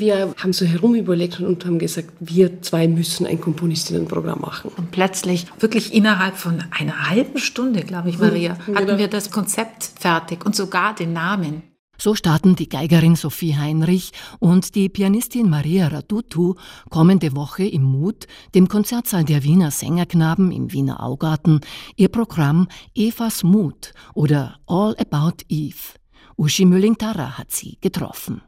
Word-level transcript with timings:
wir 0.00 0.34
haben 0.38 0.52
so 0.52 0.64
herumüberlegt 0.64 1.40
und 1.40 1.64
haben 1.64 1.78
gesagt, 1.78 2.08
wir 2.18 2.62
zwei 2.62 2.88
müssen 2.88 3.26
ein 3.26 3.40
Komponistinnenprogramm 3.40 4.40
machen. 4.40 4.72
Und 4.76 4.90
plötzlich, 4.90 5.46
wirklich 5.60 5.94
innerhalb 5.94 6.36
von 6.36 6.64
einer 6.70 7.08
halben 7.08 7.38
Stunde, 7.38 7.82
glaube 7.82 8.08
ich, 8.08 8.18
Maria, 8.18 8.56
hm, 8.66 8.76
hatten 8.76 8.98
wir 8.98 9.08
das 9.08 9.30
Konzept 9.30 9.90
fertig 9.98 10.44
und 10.44 10.56
sogar 10.56 10.94
den 10.94 11.12
Namen. 11.12 11.62
So 12.00 12.14
starten 12.14 12.56
die 12.56 12.70
Geigerin 12.70 13.14
Sophie 13.14 13.58
Heinrich 13.58 14.12
und 14.38 14.74
die 14.74 14.88
Pianistin 14.88 15.50
Maria 15.50 15.88
Radutu 15.88 16.54
kommende 16.88 17.36
Woche 17.36 17.64
im 17.64 17.82
Mut, 17.82 18.26
dem 18.54 18.68
Konzertsaal 18.68 19.22
der 19.22 19.44
Wiener 19.44 19.70
Sängerknaben 19.70 20.50
im 20.50 20.72
Wiener 20.72 21.02
Augarten, 21.02 21.60
ihr 21.96 22.08
Programm 22.08 22.68
Evas 22.94 23.42
Mut 23.42 23.92
oder 24.14 24.58
All 24.66 24.96
About 24.96 25.44
Eve. 25.50 25.76
Uschi 26.38 26.64
Mülling-Tarra 26.64 27.36
hat 27.36 27.50
sie 27.50 27.76
getroffen. 27.82 28.40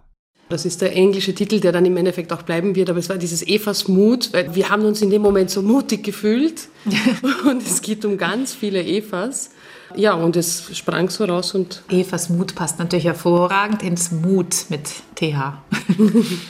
Das 0.48 0.64
ist 0.64 0.80
der 0.80 0.96
englische 0.96 1.34
Titel, 1.34 1.60
der 1.60 1.72
dann 1.72 1.84
im 1.84 1.98
Endeffekt 1.98 2.32
auch 2.32 2.42
bleiben 2.42 2.74
wird. 2.74 2.88
Aber 2.88 3.00
es 3.00 3.10
war 3.10 3.18
dieses 3.18 3.46
Evas 3.46 3.86
Mut, 3.86 4.32
weil 4.32 4.54
wir 4.54 4.70
haben 4.70 4.86
uns 4.86 5.02
in 5.02 5.10
dem 5.10 5.20
Moment 5.20 5.50
so 5.50 5.60
mutig 5.60 6.04
gefühlt. 6.04 6.68
und 7.50 7.62
es 7.66 7.82
geht 7.82 8.06
um 8.06 8.16
ganz 8.16 8.54
viele 8.54 8.82
Evas. 8.82 9.50
Ja, 9.96 10.14
und 10.14 10.36
es 10.36 10.76
sprang 10.76 11.08
so 11.10 11.24
raus 11.24 11.54
und. 11.54 11.82
Evas 11.90 12.28
Mut 12.28 12.54
passt 12.54 12.78
natürlich 12.78 13.04
hervorragend 13.04 13.82
ins 13.82 14.10
Mut 14.12 14.66
mit 14.68 14.90
TH. 15.14 15.54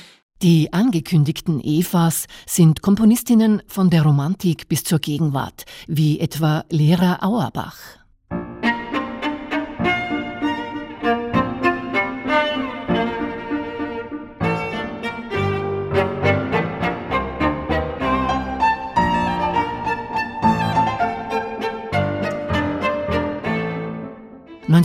Die 0.42 0.72
angekündigten 0.72 1.60
Evas 1.60 2.26
sind 2.46 2.82
Komponistinnen 2.82 3.62
von 3.68 3.90
der 3.90 4.02
Romantik 4.02 4.68
bis 4.68 4.82
zur 4.82 4.98
Gegenwart, 4.98 5.66
wie 5.86 6.18
etwa 6.18 6.64
Lehrer 6.68 7.22
Auerbach. 7.22 8.01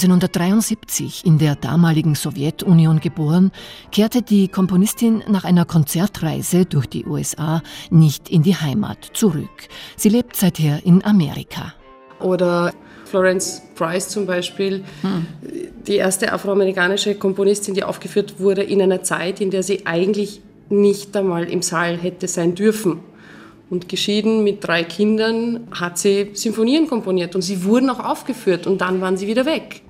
1973 0.05 1.25
in 1.25 1.39
der 1.39 1.55
damaligen 1.55 2.13
Sowjetunion 2.13 2.99
geboren, 2.99 3.51
kehrte 3.91 4.21
die 4.21 4.47
Komponistin 4.47 5.23
nach 5.27 5.43
einer 5.43 5.65
Konzertreise 5.65 6.65
durch 6.65 6.85
die 6.85 7.05
USA 7.05 7.63
nicht 7.89 8.29
in 8.29 8.43
die 8.43 8.55
Heimat 8.55 9.09
zurück. 9.13 9.67
Sie 9.95 10.09
lebt 10.09 10.35
seither 10.35 10.85
in 10.85 11.03
Amerika. 11.03 11.73
Oder 12.19 12.73
Florence 13.05 13.63
Price 13.75 14.09
zum 14.09 14.25
Beispiel, 14.25 14.83
hm. 15.01 15.25
die 15.87 15.95
erste 15.95 16.31
afroamerikanische 16.31 17.15
Komponistin, 17.15 17.73
die 17.73 17.83
aufgeführt 17.83 18.39
wurde 18.39 18.63
in 18.63 18.81
einer 18.81 19.01
Zeit, 19.03 19.41
in 19.41 19.49
der 19.49 19.63
sie 19.63 19.85
eigentlich 19.85 20.41
nicht 20.69 21.15
einmal 21.15 21.45
im 21.45 21.61
Saal 21.61 21.97
hätte 21.97 22.27
sein 22.27 22.55
dürfen. 22.55 22.99
Und 23.69 23.89
geschieden 23.89 24.43
mit 24.43 24.65
drei 24.65 24.83
Kindern 24.83 25.67
hat 25.71 25.97
sie 25.97 26.31
Symphonien 26.33 26.87
komponiert 26.87 27.35
und 27.35 27.41
sie 27.41 27.63
wurden 27.65 27.89
auch 27.89 27.99
aufgeführt 27.99 28.65
und 28.65 28.79
dann 28.79 29.01
waren 29.01 29.17
sie 29.17 29.27
wieder 29.27 29.45
weg. 29.45 29.81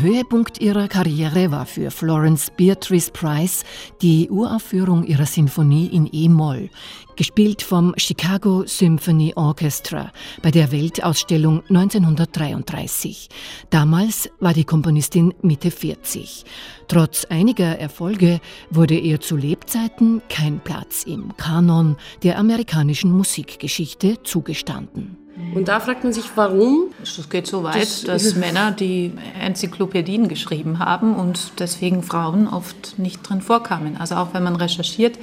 Ein 0.00 0.06
Höhepunkt 0.06 0.62
ihrer 0.62 0.88
Karriere 0.88 1.50
war 1.50 1.66
für 1.66 1.90
Florence 1.90 2.50
Beatrice 2.56 3.10
Price 3.10 3.64
die 4.00 4.30
Uraufführung 4.30 5.04
ihrer 5.04 5.26
Sinfonie 5.26 5.88
in 5.88 6.08
E-Moll, 6.10 6.70
gespielt 7.16 7.60
vom 7.60 7.92
Chicago 7.98 8.64
Symphony 8.64 9.34
Orchestra 9.36 10.10
bei 10.40 10.50
der 10.50 10.72
Weltausstellung 10.72 11.62
1933. 11.68 13.28
Damals 13.68 14.30
war 14.40 14.54
die 14.54 14.64
Komponistin 14.64 15.34
Mitte 15.42 15.70
40. 15.70 16.46
Trotz 16.88 17.26
einiger 17.26 17.78
Erfolge 17.78 18.40
wurde 18.70 18.96
ihr 18.96 19.20
zu 19.20 19.36
Lebzeiten 19.36 20.22
kein 20.30 20.60
Platz 20.60 21.04
im 21.04 21.36
Kanon 21.36 21.98
der 22.22 22.38
amerikanischen 22.38 23.12
Musikgeschichte 23.12 24.22
zugestanden. 24.22 25.18
Und 25.54 25.68
da 25.68 25.78
fragt 25.78 26.04
man 26.04 26.14
sich, 26.14 26.24
warum? 26.36 26.89
Es 27.02 27.28
geht 27.28 27.46
so 27.46 27.62
weit, 27.62 27.82
das, 27.82 28.02
dass 28.02 28.34
Männer 28.36 28.72
die 28.72 29.12
Enzyklopädien 29.40 30.28
geschrieben 30.28 30.78
haben 30.78 31.14
und 31.14 31.52
deswegen 31.58 32.02
Frauen 32.02 32.46
oft 32.48 32.98
nicht 32.98 33.28
drin 33.28 33.42
vorkamen. 33.42 33.96
Also 33.96 34.16
auch 34.16 34.34
wenn 34.34 34.42
man 34.42 34.56
recherchiert, 34.56 35.18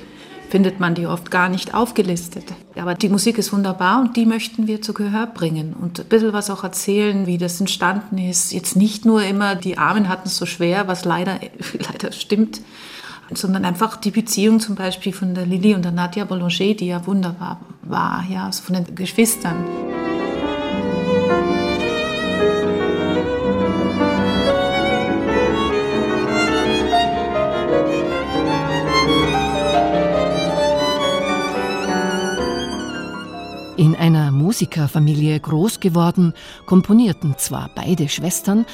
findet 0.49 0.79
man 0.79 0.95
die 0.95 1.07
oft 1.07 1.29
gar 1.29 1.49
nicht 1.49 1.73
aufgelistet. 1.73 2.45
Aber 2.75 2.95
die 2.95 3.09
Musik 3.09 3.37
ist 3.37 3.51
wunderbar 3.51 4.01
und 4.01 4.15
die 4.15 4.25
möchten 4.25 4.67
wir 4.67 4.81
zu 4.81 4.93
Gehör 4.93 5.27
bringen 5.27 5.73
und 5.73 5.99
ein 5.99 6.05
bisschen 6.05 6.33
was 6.33 6.49
auch 6.49 6.63
erzählen, 6.63 7.27
wie 7.27 7.37
das 7.37 7.59
entstanden 7.59 8.17
ist. 8.17 8.53
Jetzt 8.53 8.75
nicht 8.75 9.05
nur 9.05 9.23
immer, 9.23 9.55
die 9.55 9.77
Armen 9.77 10.07
hatten 10.07 10.27
es 10.27 10.37
so 10.37 10.45
schwer, 10.45 10.87
was 10.87 11.05
leider, 11.05 11.39
leider 11.91 12.11
stimmt, 12.11 12.61
sondern 13.33 13.65
einfach 13.65 13.97
die 13.97 14.11
Beziehung 14.11 14.59
zum 14.59 14.75
Beispiel 14.75 15.11
von 15.11 15.35
der 15.35 15.45
Lili 15.45 15.75
und 15.75 15.83
der 15.83 15.91
Nadia 15.91 16.23
Boulanger, 16.23 16.75
die 16.75 16.87
ja 16.87 17.05
wunderbar 17.05 17.59
war, 17.81 18.25
ja, 18.29 18.45
also 18.45 18.63
von 18.63 18.75
den 18.75 18.95
Geschwistern. 18.95 19.65
Musikerfamilie 34.37 35.39
groß 35.39 35.79
geworden, 35.79 36.33
komponierten 36.65 37.35
zwar 37.37 37.69
beide 37.75 38.07
Schwestern, 38.07 38.65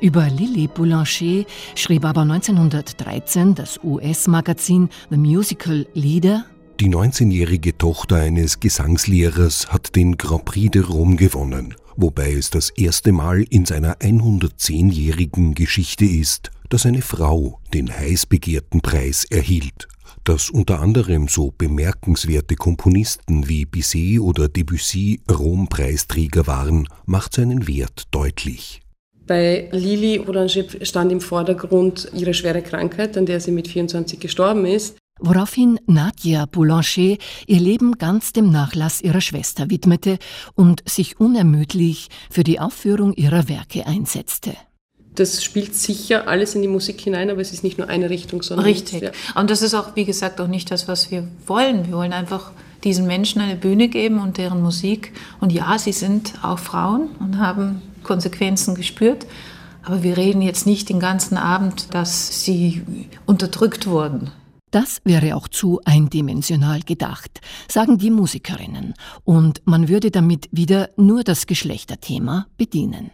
über 0.00 0.28
Lily 0.30 0.66
Boulanger 0.66 1.44
schrieb 1.74 2.06
aber 2.06 2.22
1913 2.22 3.54
das 3.54 3.78
US-Magazin 3.84 4.88
The 5.10 5.18
Musical 5.18 5.86
Leader. 5.92 6.46
Die 6.80 6.88
19-jährige 6.88 7.76
Tochter 7.76 8.16
eines 8.16 8.60
Gesangslehrers 8.60 9.70
hat 9.70 9.94
den 9.96 10.16
Grand 10.16 10.46
Prix 10.46 10.70
de 10.70 10.82
Rome 10.82 11.16
gewonnen, 11.16 11.74
wobei 11.96 12.32
es 12.32 12.48
das 12.48 12.70
erste 12.70 13.12
Mal 13.12 13.42
in 13.50 13.66
seiner 13.66 13.96
110-jährigen 13.96 15.54
Geschichte 15.54 16.06
ist, 16.06 16.50
dass 16.70 16.86
eine 16.86 17.02
Frau 17.02 17.60
den 17.74 17.94
heiß 17.94 18.26
begehrten 18.26 18.80
Preis 18.80 19.24
erhielt. 19.24 19.88
Dass 20.24 20.50
unter 20.50 20.80
anderem 20.80 21.28
so 21.28 21.52
bemerkenswerte 21.56 22.56
Komponisten 22.56 23.48
wie 23.48 23.66
Bizet 23.66 24.20
oder 24.20 24.48
Debussy 24.48 25.20
Rom-Preisträger 25.30 26.46
waren, 26.46 26.88
macht 27.06 27.34
seinen 27.34 27.66
Wert 27.68 28.04
deutlich. 28.10 28.80
Bei 29.26 29.68
Lili 29.72 30.18
Boulanger 30.18 30.64
stand 30.82 31.12
im 31.12 31.20
Vordergrund 31.20 32.10
ihre 32.14 32.34
schwere 32.34 32.62
Krankheit, 32.62 33.16
an 33.16 33.26
der 33.26 33.40
sie 33.40 33.52
mit 33.52 33.68
24 33.68 34.18
gestorben 34.18 34.66
ist. 34.66 34.96
Woraufhin 35.20 35.78
Nadia 35.86 36.46
Boulanger 36.46 37.16
ihr 37.46 37.60
Leben 37.60 37.98
ganz 37.98 38.32
dem 38.32 38.50
Nachlass 38.50 39.02
ihrer 39.02 39.20
Schwester 39.20 39.70
widmete 39.70 40.18
und 40.54 40.82
sich 40.88 41.20
unermüdlich 41.20 42.08
für 42.30 42.42
die 42.42 42.58
Aufführung 42.58 43.12
ihrer 43.14 43.48
Werke 43.48 43.86
einsetzte 43.86 44.54
das 45.20 45.44
spielt 45.44 45.74
sicher 45.74 46.26
alles 46.28 46.54
in 46.54 46.62
die 46.62 46.68
Musik 46.68 47.00
hinein, 47.00 47.30
aber 47.30 47.42
es 47.42 47.52
ist 47.52 47.62
nicht 47.62 47.76
nur 47.76 47.88
eine 47.88 48.08
Richtung, 48.08 48.42
sondern. 48.42 48.64
Richtig. 48.64 49.02
Ja. 49.02 49.10
Und 49.34 49.50
das 49.50 49.60
ist 49.60 49.74
auch, 49.74 49.94
wie 49.94 50.06
gesagt, 50.06 50.40
auch 50.40 50.46
nicht 50.46 50.70
das, 50.70 50.88
was 50.88 51.10
wir 51.10 51.28
wollen. 51.46 51.86
Wir 51.86 51.94
wollen 51.94 52.14
einfach 52.14 52.52
diesen 52.84 53.06
Menschen 53.06 53.42
eine 53.42 53.56
Bühne 53.56 53.88
geben 53.88 54.18
und 54.18 54.38
deren 54.38 54.62
Musik. 54.62 55.12
Und 55.38 55.52
ja, 55.52 55.78
sie 55.78 55.92
sind 55.92 56.32
auch 56.42 56.58
Frauen 56.58 57.10
und 57.20 57.38
haben 57.38 57.82
Konsequenzen 58.02 58.74
gespürt. 58.74 59.26
Aber 59.82 60.02
wir 60.02 60.16
reden 60.16 60.40
jetzt 60.40 60.66
nicht 60.66 60.88
den 60.88 61.00
ganzen 61.00 61.36
Abend, 61.36 61.94
dass 61.94 62.42
sie 62.42 62.82
unterdrückt 63.26 63.86
wurden. 63.86 64.30
Das 64.70 65.00
wäre 65.04 65.34
auch 65.34 65.48
zu 65.48 65.80
eindimensional 65.84 66.80
gedacht, 66.80 67.40
sagen 67.68 67.98
die 67.98 68.10
Musikerinnen, 68.10 68.94
und 69.24 69.62
man 69.64 69.88
würde 69.88 70.10
damit 70.10 70.48
wieder 70.52 70.90
nur 70.96 71.24
das 71.24 71.46
Geschlechterthema 71.46 72.46
bedienen. 72.56 73.10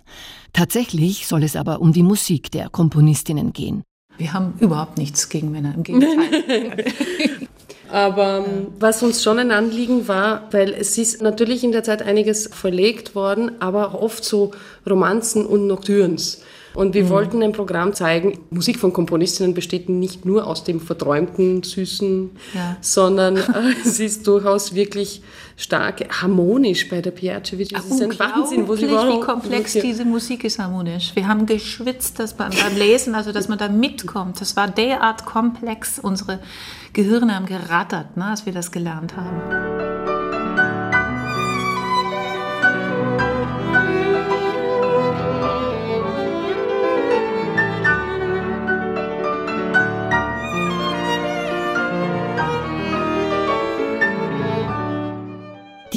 Tatsächlich 0.53 1.27
soll 1.27 1.43
es 1.43 1.57
aber 1.57 1.81
um 1.81 1.93
die 1.93 2.03
Musik 2.03 2.51
der 2.51 2.69
Komponistinnen 2.69 3.53
gehen. 3.53 3.83
Wir 4.19 4.33
haben 4.33 4.55
überhaupt 4.61 4.99
nichts 4.99 5.29
gegen 5.29 5.51
Männer, 5.51 5.75
im 5.75 5.83
Gegenteil. 5.83 6.85
Aber 7.89 8.45
ähm, 8.47 8.67
was 8.81 9.03
uns 9.03 9.23
schon 9.23 9.39
ein 9.39 9.53
Anliegen 9.53 10.09
war, 10.09 10.49
weil 10.51 10.75
es 10.75 10.99
ist 10.99 11.23
natürlich 11.23 11.63
in 11.63 11.73
der 11.73 11.85
Zeit 11.85 12.03
einiges 12.03 12.49
verlegt 12.53 13.15
worden, 13.15 13.53
aber 13.61 13.89
auch 13.89 14.03
oft 14.03 14.25
so 14.25 14.51
Romanzen 14.89 15.47
und 15.47 15.67
Nocturnes. 15.69 16.43
Und 16.77 16.93
wir 16.93 17.05
mhm. 17.05 17.09
wollten 17.09 17.43
ein 17.43 17.53
Programm 17.53 17.95
zeigen, 17.95 18.39
Musik 18.51 18.79
von 18.79 18.93
Komponistinnen 18.93 19.55
besteht 19.55 19.89
nicht 19.89 20.27
nur 20.27 20.47
aus 20.47 20.63
dem 20.63 20.79
verträumten, 20.79 21.63
süßen, 21.63 22.31
ja. 22.53 22.77
sondern 22.83 23.37
äh, 23.39 23.41
es 23.83 23.99
ist 23.99 24.27
durchaus 24.27 24.75
wirklich 24.75 25.23
stark 25.57 26.21
harmonisch 26.21 26.87
bei 26.91 27.01
der 27.01 27.13
Piacevic. 27.13 27.71
Das 27.71 27.87
ist 27.87 28.03
ein 28.03 28.19
Wahnsinn, 28.19 28.69
wo 28.69 28.77
sie 28.77 28.89
wie 28.89 29.21
komplex 29.21 29.73
diese 29.73 30.05
Musik 30.05 30.45
ist 30.45 30.59
harmonisch. 30.59 31.13
Wir 31.15 31.27
haben 31.27 31.47
geschwitzt 31.47 32.19
das 32.19 32.35
beim, 32.35 32.51
beim 32.51 32.77
Lesen, 32.77 33.15
also 33.15 33.33
dass 33.33 33.49
man 33.49 33.57
da 33.57 33.69
mitkommt. 33.69 34.39
Das 34.43 34.55
war 34.55 34.69
derart 34.69 35.25
komplex. 35.25 35.99
Unsere 35.99 36.41
Gehirne 36.93 37.37
haben 37.37 37.47
gerattert, 37.47 38.19
ne, 38.19 38.27
als 38.27 38.45
wir 38.45 38.53
das 38.53 38.71
gelernt 38.71 39.17
haben. 39.17 39.76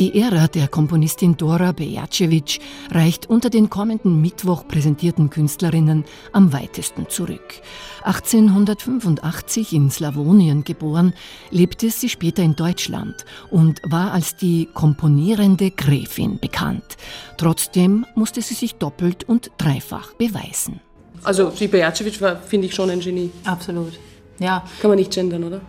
Die 0.09 0.21
Ära 0.21 0.47
der 0.47 0.67
Komponistin 0.67 1.37
Dora 1.37 1.71
Bejacevic 1.71 2.59
reicht 2.89 3.29
unter 3.29 3.51
den 3.51 3.69
kommenden 3.69 4.19
Mittwoch 4.21 4.67
präsentierten 4.67 5.29
Künstlerinnen 5.29 6.03
am 6.33 6.51
weitesten 6.51 7.07
zurück. 7.09 7.61
1885 8.05 9.73
in 9.73 9.91
Slawonien 9.91 10.63
geboren, 10.63 11.13
lebte 11.51 11.91
sie 11.91 12.09
später 12.09 12.41
in 12.41 12.55
Deutschland 12.55 13.23
und 13.51 13.81
war 13.83 14.11
als 14.11 14.35
die 14.35 14.67
komponierende 14.73 15.69
Gräfin 15.69 16.39
bekannt. 16.39 16.97
Trotzdem 17.37 18.03
musste 18.15 18.41
sie 18.41 18.55
sich 18.55 18.75
doppelt 18.75 19.29
und 19.29 19.51
dreifach 19.59 20.13
beweisen. 20.13 20.79
Also 21.21 21.51
die 21.51 21.67
Bejacevic 21.67 22.19
war, 22.19 22.37
finde 22.37 22.65
ich, 22.65 22.73
schon 22.73 22.89
ein 22.89 22.99
Genie. 23.01 23.29
Absolut. 23.43 23.93
Ja. 24.39 24.65
Kann 24.81 24.89
man 24.89 24.97
nicht 24.97 25.11
gendern, 25.11 25.43
oder? 25.43 25.61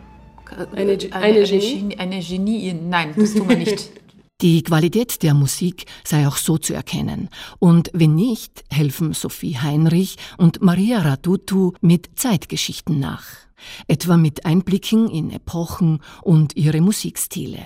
Eine, 0.74 0.92
eine, 0.92 1.12
eine, 1.12 1.44
Genie? 1.44 1.96
eine 1.98 2.20
Genie? 2.20 2.72
Nein, 2.72 3.14
das 3.16 3.34
tun 3.34 3.46
wir 3.46 3.58
nicht. 3.58 3.90
Die 4.42 4.62
Qualität 4.62 5.22
der 5.22 5.34
Musik 5.34 5.84
sei 6.02 6.26
auch 6.26 6.38
so 6.38 6.56
zu 6.56 6.72
erkennen. 6.72 7.28
Und 7.58 7.90
wenn 7.92 8.14
nicht, 8.14 8.64
helfen 8.70 9.12
Sophie 9.12 9.58
Heinrich 9.58 10.16
und 10.38 10.62
Maria 10.62 11.00
Radutu 11.00 11.72
mit 11.82 12.08
Zeitgeschichten 12.14 12.98
nach. 12.98 13.24
Etwa 13.86 14.16
mit 14.16 14.46
Einblicken 14.46 15.10
in 15.10 15.30
Epochen 15.30 16.00
und 16.22 16.56
ihre 16.56 16.80
Musikstile. 16.80 17.60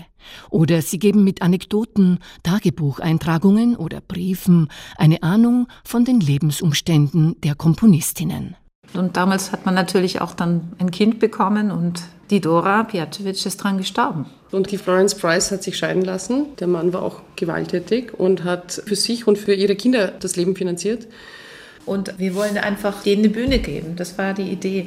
Oder 0.51 0.83
sie 0.83 0.99
geben 0.99 1.23
mit 1.23 1.43
Anekdoten, 1.43 2.19
Tagebucheintragungen 2.43 3.77
oder 3.77 4.01
Briefen 4.01 4.69
eine 4.97 5.23
Ahnung 5.23 5.69
von 5.85 6.05
den 6.05 6.19
Lebensumständen 6.19 7.41
der 7.43 7.55
Komponistinnen. 7.55 8.57
Und 8.95 9.17
damals 9.17 9.53
hat 9.53 9.67
man 9.67 9.75
natürlich 9.75 10.21
auch 10.21 10.35
dann 10.35 10.73
ein 10.79 10.91
Kind 10.91 11.19
bekommen 11.19 11.71
und 11.71 12.03
die 12.31 12.41
Dora 12.41 12.85
Pijacevic 12.85 13.45
ist 13.45 13.57
dran 13.59 13.79
gestorben. 13.79 14.27
Und 14.51 14.71
die 14.71 14.79
Florence 14.79 15.15
Price 15.15 15.51
hat 15.51 15.63
sich 15.63 15.77
scheiden 15.77 16.03
lassen. 16.03 16.57
Der 16.61 16.69
Mann 16.69 16.93
war 16.93 17.03
auch 17.03 17.21
gewalttätig 17.37 18.15
und 18.19 18.45
hat 18.45 18.83
für 18.87 18.97
sich 18.97 19.27
und 19.27 19.37
für 19.37 19.53
ihre 19.53 19.75
Kinder 19.75 20.13
das 20.21 20.37
Leben 20.37 20.55
finanziert. 20.57 21.09
Und 21.87 22.19
wir 22.19 22.35
wollen 22.35 22.57
einfach 22.57 23.03
denen 23.03 23.25
eine 23.25 23.33
Bühne 23.33 23.59
geben. 23.59 23.97
Das 23.97 24.17
war 24.17 24.33
die 24.33 24.51
Idee. 24.51 24.87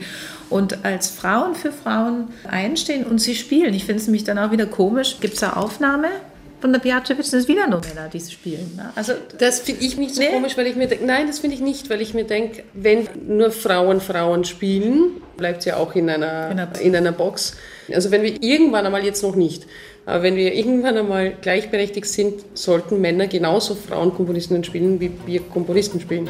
Und 0.49 0.83
als 0.83 1.09
Frauen 1.09 1.53
für 1.53 1.71
Frauen 1.71 2.29
einstehen 2.49 3.05
und 3.05 3.19
sie 3.19 3.35
spielen. 3.35 3.73
Ich 3.73 3.85
finde 3.85 4.01
es 4.01 4.07
nämlich 4.07 4.23
dann 4.23 4.39
auch 4.39 4.51
wieder 4.51 4.65
komisch. 4.65 5.17
Gibt 5.19 5.35
es 5.35 5.41
da 5.41 5.53
Aufnahme? 5.53 6.07
Von 6.59 6.73
der 6.73 6.79
Piacevic 6.79 7.25
sind 7.25 7.39
es 7.39 7.47
wieder 7.47 7.67
nur 7.67 7.81
Männer, 7.81 8.09
die 8.11 8.19
spielen. 8.19 8.73
Ne? 8.75 8.91
Also, 8.95 9.13
das 9.37 9.59
finde 9.59 9.83
ich 9.85 9.97
nicht 9.97 10.15
so 10.15 10.21
nee. 10.21 10.29
komisch, 10.29 10.57
weil 10.57 10.67
ich 10.67 10.75
mir 10.75 10.87
denke, 10.87 11.05
nein, 11.05 11.27
das 11.27 11.39
finde 11.39 11.55
ich 11.55 11.61
nicht, 11.61 11.89
weil 11.89 12.01
ich 12.01 12.13
mir 12.13 12.23
denke, 12.23 12.63
wenn 12.73 13.07
nur 13.27 13.51
Frauen 13.51 14.01
Frauen 14.01 14.43
spielen, 14.43 15.21
bleibt 15.37 15.59
es 15.59 15.65
ja 15.65 15.77
auch 15.77 15.93
in 15.95 16.09
einer, 16.09 16.51
in, 16.51 16.87
in 16.87 16.95
einer 16.95 17.11
Box. 17.11 17.55
Also 17.93 18.11
wenn 18.11 18.23
wir 18.23 18.41
irgendwann 18.41 18.85
einmal, 18.85 19.03
jetzt 19.03 19.21
noch 19.21 19.35
nicht, 19.35 19.67
aber 20.05 20.23
wenn 20.23 20.35
wir 20.35 20.53
irgendwann 20.53 20.97
einmal 20.97 21.33
gleichberechtigt 21.41 22.07
sind, 22.07 22.45
sollten 22.53 23.01
Männer 23.01 23.27
genauso 23.27 23.75
Frauenkomponistinnen 23.75 24.63
spielen, 24.63 24.99
wie 24.99 25.11
wir 25.25 25.41
Komponisten 25.41 25.99
spielen. 25.99 26.29